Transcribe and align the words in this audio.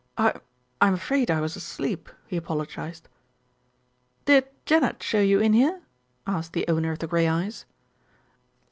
"I'm 0.17 0.41
I'm 0.81 0.95
afraid 0.95 1.29
I 1.29 1.41
was 1.41 1.55
asleep," 1.55 2.09
he 2.25 2.35
apologised. 2.35 3.07
"Did 4.25 4.47
Janet 4.65 5.03
show 5.03 5.21
you 5.21 5.39
in 5.39 5.53
here?" 5.53 5.83
asked 6.25 6.53
the 6.53 6.67
owner 6.67 6.91
of 6.93 6.97
the 6.97 7.05
grey 7.07 7.27
eyes. 7.27 7.65